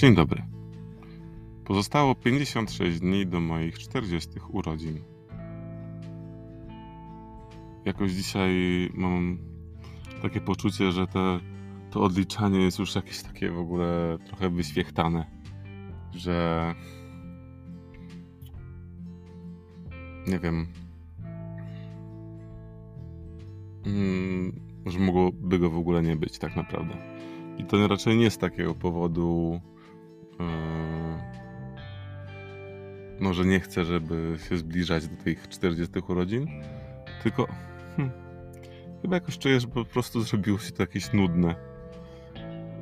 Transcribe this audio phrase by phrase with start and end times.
[0.00, 0.42] Dzień dobry.
[1.64, 5.00] Pozostało 56 dni do moich 40 urodzin.
[7.84, 8.52] Jakoś dzisiaj
[8.94, 9.38] mam
[10.22, 11.40] takie poczucie, że te,
[11.90, 15.26] to odliczanie jest już jakieś takie w ogóle trochę wyświechtane,
[16.14, 16.74] że
[20.26, 20.66] nie wiem,
[23.86, 26.96] mm, że mogłoby go w ogóle nie być tak naprawdę.
[27.58, 29.60] I to raczej nie z takiego powodu,
[33.20, 36.46] no, nie chcę, żeby się zbliżać do tych 40 urodzin,
[37.22, 37.46] tylko
[37.96, 38.14] hmm,
[39.02, 41.54] chyba jakoś czuję, że po prostu zrobiło się to jakieś nudne.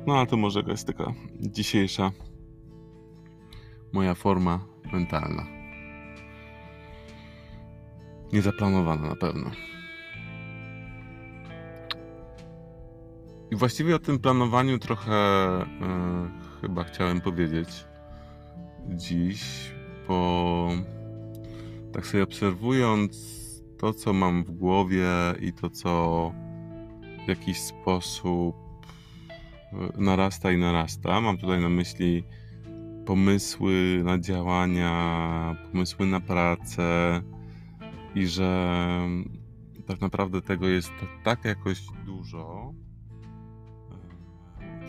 [0.07, 2.11] No ale to może jakaś taka dzisiejsza
[3.93, 4.59] moja forma
[4.93, 5.45] mentalna.
[8.33, 9.51] Niezaplanowana na pewno.
[13.51, 17.85] I właściwie o tym planowaniu trochę e, chyba chciałem powiedzieć.
[18.89, 19.71] Dziś,
[20.07, 20.69] bo
[21.93, 23.39] tak sobie obserwując
[23.77, 25.07] to, co mam w głowie
[25.41, 26.31] i to, co
[27.25, 28.55] w jakiś sposób
[29.73, 32.23] e, narasta i narasta, mam tutaj na myśli
[33.05, 37.21] pomysły na działania, pomysły na pracę
[38.15, 38.79] i że
[39.87, 40.91] tak naprawdę tego jest
[41.23, 42.73] tak jakoś dużo,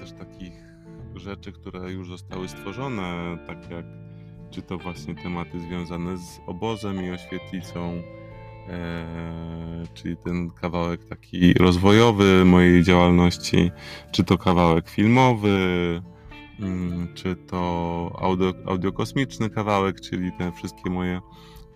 [0.01, 0.70] też takich
[1.15, 3.85] rzeczy, które już zostały stworzone, tak jak
[4.51, 8.03] czy to właśnie tematy związane z obozem i oświetlicą,
[8.69, 9.07] e,
[9.95, 13.71] czyli ten kawałek taki rozwojowy mojej działalności,
[14.13, 15.59] czy to kawałek filmowy,
[16.61, 21.21] mm, czy to audio, audiokosmiczny kawałek, czyli te wszystkie moje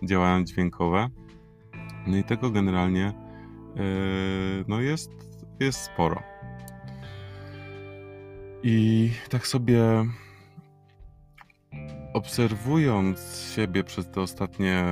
[0.03, 1.09] działania dźwiękowe.
[2.07, 3.13] No i tego generalnie e,
[4.67, 5.11] no jest,
[5.59, 6.34] jest sporo.
[8.67, 9.81] I tak sobie
[12.13, 14.83] obserwując siebie przez te ostatnie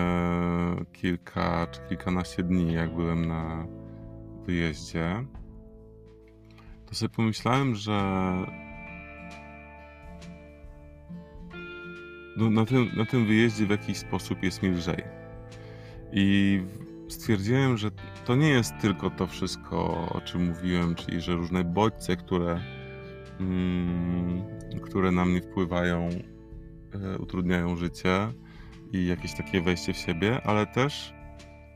[0.93, 3.67] kilka czy kilkanaście dni, jak byłem na
[4.45, 5.25] wyjeździe,
[6.85, 8.01] to sobie pomyślałem, że
[12.37, 15.03] no, na, tym, na tym wyjeździe w jakiś sposób jest mi lżej.
[16.11, 16.61] I
[17.09, 17.91] stwierdziłem, że
[18.25, 22.61] to nie jest tylko to wszystko, o czym mówiłem, czyli że różne bodźce, które
[24.81, 26.09] które na mnie wpływają,
[26.93, 28.33] e, utrudniają życie
[28.91, 31.13] i jakieś takie wejście w siebie, ale też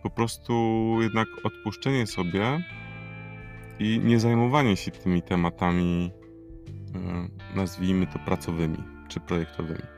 [0.03, 0.53] po prostu
[1.01, 2.63] jednak odpuszczenie sobie
[3.79, 6.11] i nie zajmowanie się tymi tematami,
[6.95, 8.77] e, nazwijmy to pracowymi
[9.07, 9.97] czy projektowymi.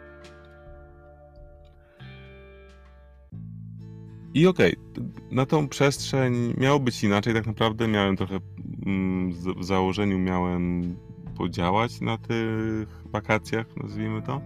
[4.34, 8.40] I okej, okay, na tą przestrzeń miało być inaczej, tak naprawdę miałem trochę
[8.85, 10.96] mm, w założeniu miałem
[11.40, 14.42] podziałać na tych wakacjach, nazwijmy to.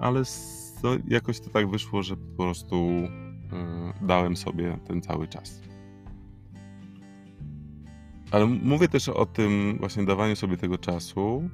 [0.00, 0.22] Ale
[1.08, 3.08] jakoś to tak wyszło, że po prostu e,
[4.02, 5.62] dałem sobie ten cały czas.
[8.30, 11.50] Ale mówię też o tym właśnie dawaniu sobie tego czasu,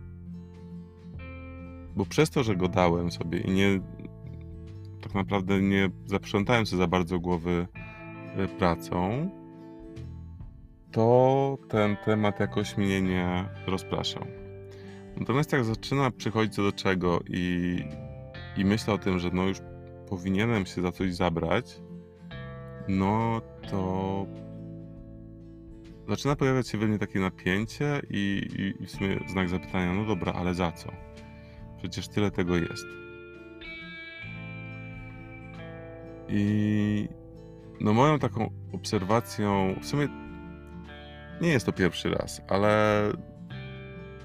[1.96, 3.80] bo przez to, że go dałem sobie i nie
[5.00, 7.66] tak naprawdę nie zaprzątałem sobie za bardzo głowy
[8.36, 9.30] e, pracą,
[10.96, 14.26] to ten temat jakoś mnie nie rozpraszał.
[15.16, 17.78] Natomiast jak zaczyna przychodzić do czego i,
[18.56, 19.58] i myślę o tym, że no już
[20.08, 21.80] powinienem się za coś zabrać,
[22.88, 23.40] no
[23.70, 24.26] to
[26.08, 30.04] zaczyna pojawiać się we mnie takie napięcie i, i, i w sumie znak zapytania, no
[30.04, 30.92] dobra, ale za co?
[31.78, 32.86] Przecież tyle tego jest.
[36.28, 37.08] I
[37.80, 40.25] no moją taką obserwacją, w sumie
[41.40, 43.02] nie jest to pierwszy raz, ale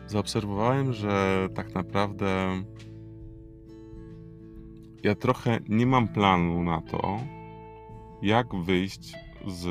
[0.07, 2.63] zaobserwowałem, że tak naprawdę
[5.03, 7.19] ja trochę nie mam planu na to,
[8.21, 9.13] jak wyjść
[9.47, 9.65] z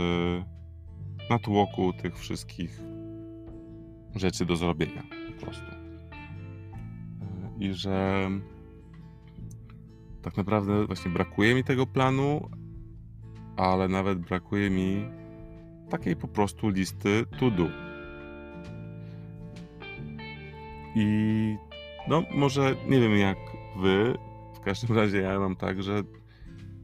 [1.30, 2.80] natłoku tych wszystkich
[4.14, 5.70] rzeczy do zrobienia po prostu.
[7.58, 8.28] I że
[10.22, 12.50] tak naprawdę właśnie brakuje mi tego planu,
[13.56, 15.19] ale nawet brakuje mi
[15.90, 17.66] takiej po prostu listy to do.
[20.94, 21.56] I
[22.08, 23.38] no może nie wiem jak
[23.76, 24.18] wy,
[24.54, 26.02] w każdym razie ja mam tak, że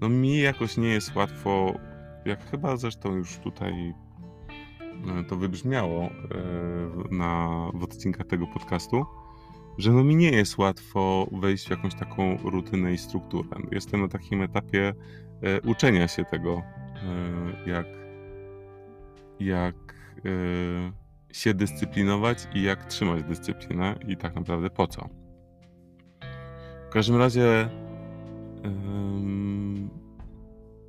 [0.00, 1.74] no mi jakoś nie jest łatwo,
[2.24, 3.94] jak chyba zresztą już tutaj
[5.20, 6.10] e, to wybrzmiało e,
[7.10, 9.04] na, w odcinkach tego podcastu,
[9.78, 13.48] że no mi nie jest łatwo wejść w jakąś taką rutynę i strukturę.
[13.72, 14.94] Jestem na takim etapie
[15.42, 16.62] e, uczenia się tego,
[17.66, 17.86] jak
[19.40, 19.74] jak
[20.26, 20.92] y,
[21.32, 25.08] się dyscyplinować i jak trzymać dyscyplinę i tak naprawdę po co.
[26.90, 27.68] każdym razie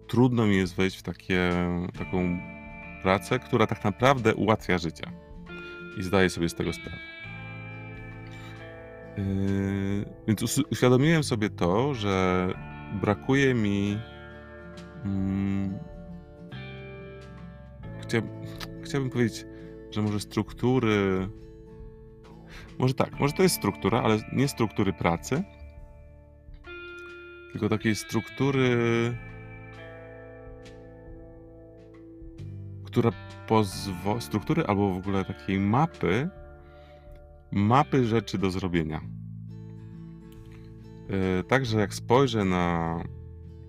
[0.07, 1.51] trudno mi jest wejść w takie,
[1.97, 2.39] taką
[3.03, 5.03] pracę, która tak naprawdę ułatwia życie.
[5.99, 6.97] I zdaję sobie z tego sprawę.
[9.17, 12.47] Yy, więc uświadomiłem sobie to, że
[13.01, 13.99] brakuje mi.
[15.03, 15.79] Hmm,
[18.07, 18.31] chciałbym,
[18.83, 19.45] chciałbym powiedzieć,
[19.91, 21.29] że może struktury.
[22.79, 25.43] Może tak, może to jest struktura, ale nie struktury pracy,
[27.51, 28.77] tylko takiej struktury,
[32.83, 33.11] która
[33.47, 36.29] pozwoli, struktury albo w ogóle takiej mapy,
[37.51, 39.01] mapy rzeczy do zrobienia.
[41.09, 43.03] Yy, także jak spojrzę na,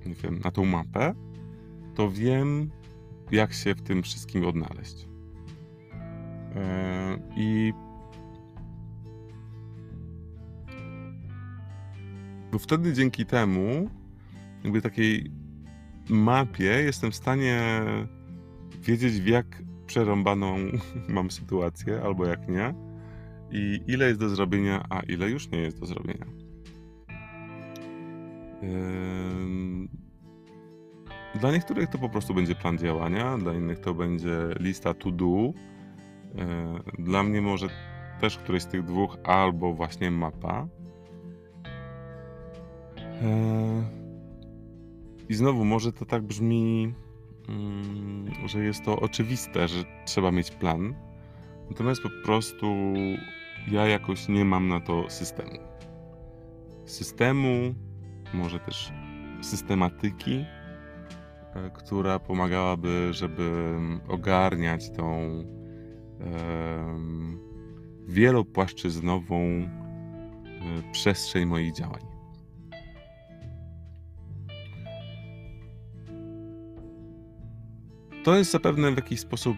[0.06, 1.14] nie wiem, na tą mapę,
[1.94, 2.70] to wiem,
[3.32, 5.08] jak się w tym wszystkim odnaleźć.
[6.54, 6.62] Yy,
[7.36, 7.72] I
[12.52, 13.90] bo wtedy dzięki temu,
[14.64, 15.30] jakby takiej
[16.08, 17.60] mapie, jestem w stanie
[18.82, 20.56] wiedzieć, w jak przerąbaną
[21.08, 22.74] mam sytuację, albo jak nie,
[23.50, 26.26] i ile jest do zrobienia, a ile już nie jest do zrobienia.
[31.34, 35.26] Dla niektórych to po prostu będzie plan działania, dla innych to będzie lista to do.
[35.26, 35.52] Yy,
[36.98, 37.68] dla mnie może
[38.20, 40.68] też któryś z tych dwóch, albo właśnie mapa.
[42.96, 43.98] Yy,
[45.28, 46.94] I znowu, może to tak brzmi,
[47.48, 50.94] mm, że jest to oczywiste, że trzeba mieć plan.
[51.70, 52.66] Natomiast po prostu
[53.70, 55.58] ja jakoś nie mam na to systemu.
[56.86, 57.74] Systemu,
[58.34, 58.92] może też
[59.40, 60.57] systematyki, e,
[61.74, 63.76] która pomagałaby, żeby
[64.08, 65.44] ogarniać tą e,
[68.08, 69.68] wielopłaszczyznową e,
[70.92, 72.02] przestrzeń moich działań.
[78.24, 79.56] To jest zapewne w jakiś sposób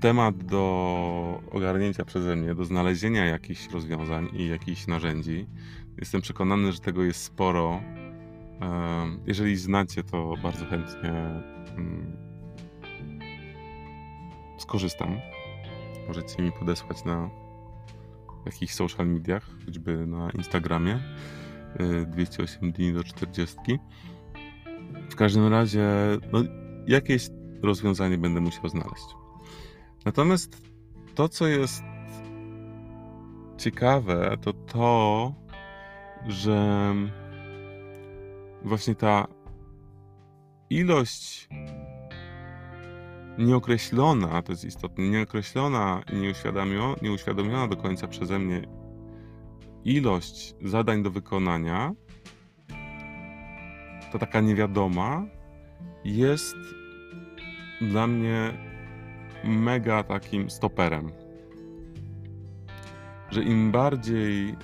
[0.00, 5.46] temat do ogarnięcia przeze mnie, do znalezienia jakichś rozwiązań i jakichś narzędzi.
[5.98, 7.80] Jestem przekonany, że tego jest sporo.
[9.26, 11.10] Jeżeli znacie, to bardzo chętnie
[11.76, 12.16] mm,
[14.58, 15.20] skorzystam.
[16.08, 17.30] Możecie mi podesłać na
[18.46, 21.00] jakichś social mediach, choćby na Instagramie
[22.06, 23.56] 208 y, dni do 40.
[25.10, 25.88] W każdym razie,
[26.32, 26.42] no,
[26.86, 27.28] jakieś
[27.62, 29.06] rozwiązanie będę musiał znaleźć.
[30.04, 30.62] Natomiast
[31.14, 31.82] to, co jest
[33.58, 35.34] ciekawe, to to,
[36.28, 36.94] że
[38.64, 39.26] właśnie ta
[40.70, 41.48] ilość
[43.38, 48.62] nieokreślona, to jest istotne, nieokreślona i nieuświadomiona, nieuświadomiona do końca przeze mnie
[49.84, 51.92] ilość zadań do wykonania,
[54.12, 55.26] to taka niewiadoma,
[56.04, 56.56] jest
[57.80, 58.52] dla mnie
[59.44, 61.12] mega takim stoperem.
[63.30, 64.56] Że im bardziej.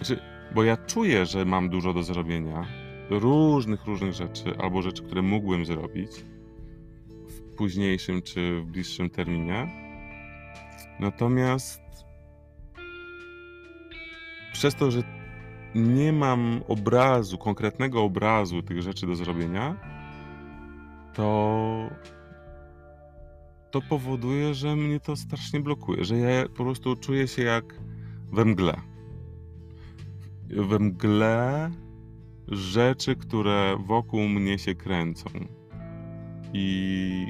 [0.55, 2.67] Bo ja czuję, że mam dużo do zrobienia,
[3.11, 6.11] różnych, różnych rzeczy, albo rzeczy, które mógłbym zrobić
[7.29, 9.69] w późniejszym czy w bliższym terminie.
[11.01, 11.81] Natomiast
[14.53, 15.03] przez to, że
[15.75, 19.77] nie mam obrazu, konkretnego obrazu tych rzeczy do zrobienia,
[21.15, 21.91] to
[23.71, 27.65] to powoduje, że mnie to strasznie blokuje, że ja po prostu czuję się jak
[28.33, 28.81] we mgle.
[30.51, 31.71] We mgle
[32.49, 35.31] rzeczy, które wokół mnie się kręcą.
[36.53, 37.27] I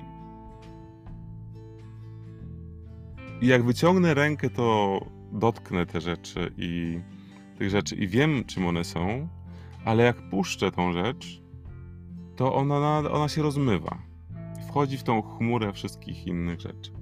[3.43, 5.01] jak wyciągnę rękę, to
[5.33, 7.01] dotknę te rzeczy i
[7.59, 9.29] tych rzeczy i wiem, czym one są,
[9.85, 11.43] ale jak puszczę tą rzecz,
[12.37, 14.07] to ona, ona się rozmywa
[14.77, 16.93] wchodzi w tą chmurę wszystkich innych rzeczy.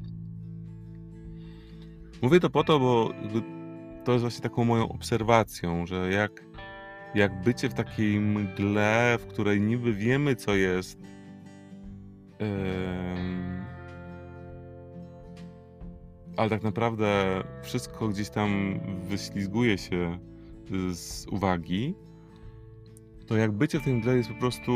[2.23, 3.11] Mówię to po to, bo
[4.05, 6.45] to jest właśnie taką moją obserwacją, że jak,
[7.15, 10.99] jak bycie w takiej mgle, w której niby wiemy, co jest,
[16.37, 20.19] ale tak naprawdę wszystko gdzieś tam wyślizguje się
[20.93, 21.95] z uwagi,
[23.27, 24.73] to jak bycie w tej mgle jest po prostu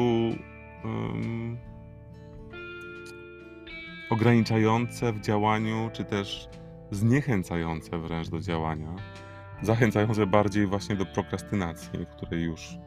[4.10, 6.48] ograniczające w działaniu, czy też
[6.90, 8.96] zniechęcające wręcz do działania,
[9.62, 12.78] zachęcające bardziej właśnie do prokrastynacji, której już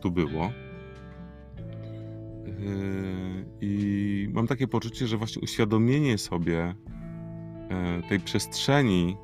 [0.00, 0.52] tu było.
[2.46, 6.74] Yy, I mam takie poczucie, że właśnie uświadomienie sobie e,
[8.08, 9.16] tej przestrzeni,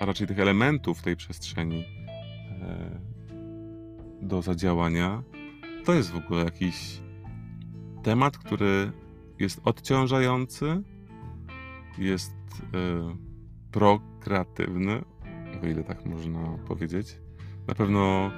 [0.00, 1.84] a raczej tych elementów tej przestrzeni,
[2.62, 3.00] e,
[4.22, 5.22] do zadziałania,
[5.84, 7.00] to jest w ogóle jakiś
[8.02, 8.92] temat, który
[9.38, 10.82] jest odciążający,
[11.98, 12.68] jest y,
[13.72, 15.04] prokreatywny,
[15.62, 17.18] o ile tak można powiedzieć.
[17.66, 18.30] Na pewno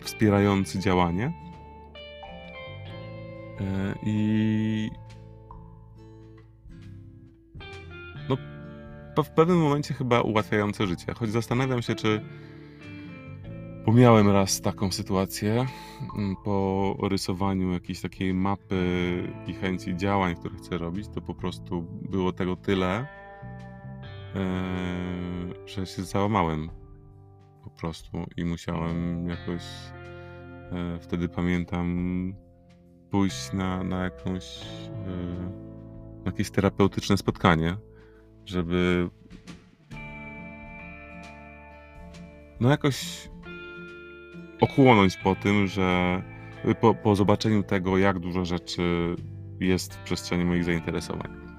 [0.00, 1.32] y, wspierający działanie.
[3.60, 3.64] Y,
[4.02, 4.90] I
[9.16, 11.14] no, w pewnym momencie chyba ułatwiające życie.
[11.14, 12.20] Choć zastanawiam się, czy
[13.86, 15.66] bo miałem raz taką sytuację
[16.16, 21.82] mm, po rysowaniu jakiejś takiej mapy i chęci działań, które chcę robić, to po prostu
[22.02, 23.06] było tego tyle, e,
[25.66, 26.70] że się załamałem
[27.64, 29.62] po prostu i musiałem jakoś
[30.72, 32.34] e, wtedy pamiętam
[33.10, 35.70] pójść na, na jakąś e,
[36.26, 37.76] jakieś terapeutyczne spotkanie,
[38.44, 39.10] żeby
[42.60, 43.28] no jakoś
[44.60, 46.22] ochłonąć po tym, że
[46.80, 49.16] po, po zobaczeniu tego, jak dużo rzeczy
[49.60, 51.49] jest w przestrzeni moich zainteresowań.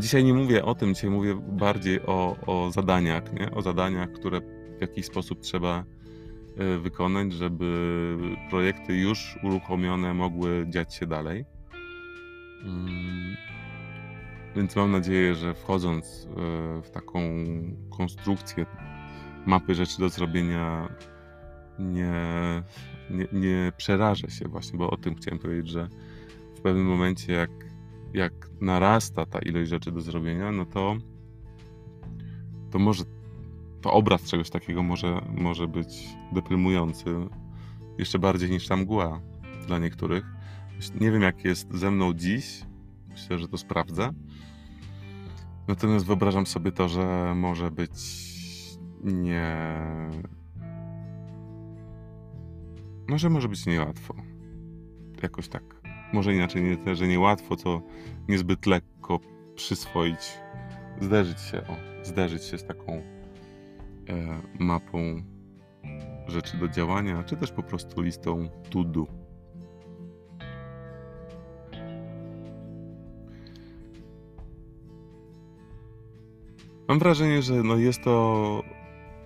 [0.00, 3.50] Dzisiaj nie mówię o tym, dzisiaj mówię bardziej o, o zadaniach, nie?
[3.50, 4.40] o zadaniach, które
[4.78, 5.84] w jakiś sposób trzeba
[6.56, 8.16] e, wykonać, żeby
[8.50, 11.44] projekty już uruchomione mogły dziać się dalej.
[12.64, 13.36] Mm.
[14.56, 17.20] Więc mam nadzieję, że wchodząc e, w taką
[17.90, 18.66] konstrukcję
[19.46, 20.88] mapy rzeczy do zrobienia,
[21.78, 22.12] nie,
[23.10, 25.88] nie, nie przerażę się właśnie, bo o tym chciałem powiedzieć, że
[26.56, 27.50] w pewnym momencie jak,
[28.14, 30.96] jak narasta ta ilość rzeczy do zrobienia, no to
[32.70, 33.04] to może
[33.80, 37.04] to obraz czegoś takiego może, może być deprymujący
[37.98, 39.20] jeszcze bardziej niż ta mgła
[39.66, 40.24] dla niektórych.
[41.00, 42.64] Nie wiem jak jest ze mną dziś,
[43.08, 44.12] myślę, że to sprawdzę.
[45.68, 47.90] Natomiast wyobrażam sobie to, że może być
[49.04, 49.66] nie
[53.10, 54.14] Może może być niełatwo.
[55.22, 55.79] Jakoś tak.
[56.12, 57.82] Może inaczej, nie że niełatwo, co
[58.28, 59.20] niezbyt lekko
[59.54, 60.38] przyswoić,
[61.00, 63.02] zderzyć się, o, zderzyć się z taką e,
[64.58, 65.22] mapą
[66.28, 69.06] rzeczy do działania, czy też po prostu listą to do.
[76.88, 78.62] Mam wrażenie, że no jest to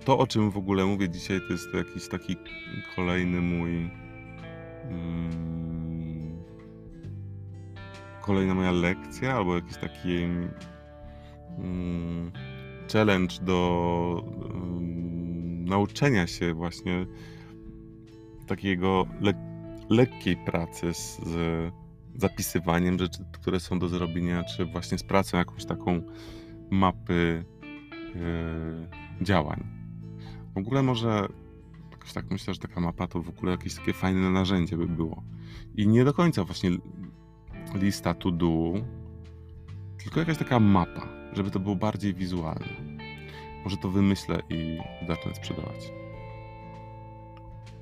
[0.05, 2.35] to, o czym w ogóle mówię dzisiaj, to jest jakiś taki
[2.95, 3.89] kolejny mój.
[4.89, 5.74] Mm,
[8.25, 10.23] kolejna moja lekcja, albo jakiś taki
[11.57, 12.31] mm,
[12.93, 17.05] challenge do mm, nauczenia się właśnie
[18.47, 19.33] takiego le
[19.89, 21.71] lekkiej pracy z, z
[22.15, 26.01] zapisywaniem rzeczy, które są do zrobienia, czy właśnie z pracą jakąś taką
[26.71, 27.45] mapy
[28.15, 29.63] yy, działań.
[30.55, 31.27] W ogóle może
[31.91, 35.23] jakoś tak myślę, że taka mapa to w ogóle jakieś takie fajne narzędzie by było.
[35.75, 36.69] I nie do końca właśnie
[37.75, 38.73] lista to do,
[40.03, 42.67] tylko jakaś taka mapa, żeby to było bardziej wizualne.
[43.63, 44.77] Może to wymyślę i
[45.07, 45.91] zacznę sprzedawać.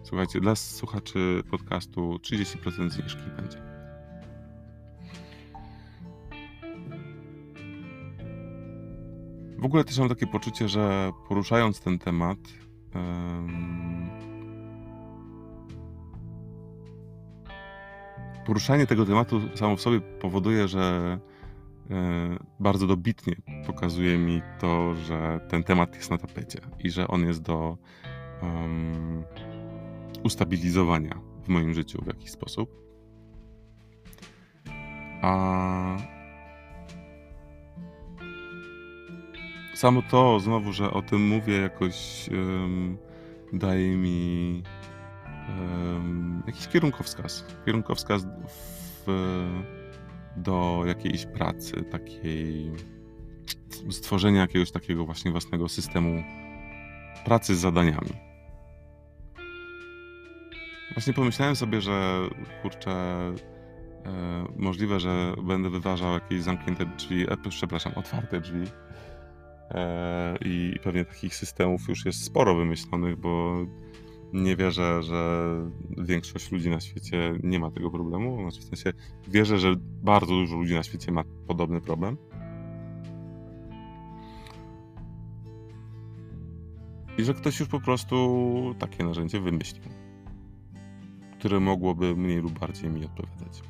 [0.04, 3.58] Słuchajcie, dla słuchaczy podcastu 30% zniżki będzie.
[9.58, 12.38] W ogóle też mam takie poczucie, że poruszając ten temat,
[18.54, 21.20] Poruszanie tego tematu samo w sobie powoduje, że
[21.90, 27.26] e, bardzo dobitnie pokazuje mi to, że ten temat jest na tapecie i że on
[27.26, 27.78] jest do
[28.42, 29.24] um,
[30.24, 32.70] ustabilizowania w moim życiu w jakiś sposób.
[35.22, 35.98] A
[39.74, 42.98] samo to, znowu, że o tym mówię, jakoś um,
[43.54, 44.64] daje mi
[46.48, 47.46] jakiś kierunkowskaz.
[47.66, 48.26] Kierunkowskaz
[49.08, 49.50] w,
[50.38, 52.72] do jakiejś pracy, takiej
[53.90, 56.24] stworzenia jakiegoś takiego właśnie własnego systemu
[57.26, 58.14] pracy z zadaniami.
[60.94, 62.22] Właśnie pomyślałem sobie, że
[62.62, 63.34] kurczę, e,
[64.58, 68.66] możliwe, że będę wyważał jakieś zamknięte drzwi, e, przepraszam, otwarte drzwi
[69.74, 73.66] E, i pewnie takich systemów już jest sporo wymyślonych, bo
[74.34, 75.50] nie wierzę, że
[75.98, 78.42] większość ludzi na świecie nie ma tego problemu.
[78.42, 78.94] Znaczy w sensie
[79.28, 82.18] wierzę, że bardzo dużo ludzi na świecie ma podobny problem.
[87.18, 89.84] I że ktoś już po prostu takie narzędzie wymyślił,
[91.40, 93.64] które mogłoby mniej lub bardziej mi odpowiadać.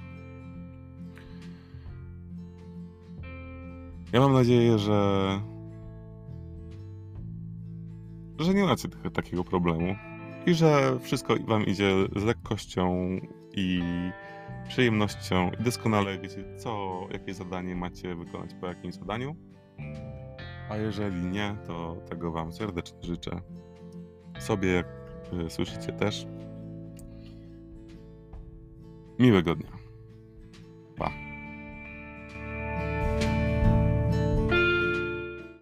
[4.13, 5.39] Ja mam nadzieję, że
[8.39, 9.95] że nie macie takiego problemu,
[10.45, 13.17] i że wszystko Wam idzie z lekkością
[13.55, 13.81] i
[14.67, 19.35] przyjemnością i doskonale wiecie, co, jakie zadanie macie wykonać po jakim zadaniu.
[20.69, 23.41] A jeżeli nie, to tego Wam serdecznie życzę.
[24.39, 24.87] Sobie, jak
[25.45, 26.27] y, słyszycie też.
[29.19, 29.71] Miłego dnia.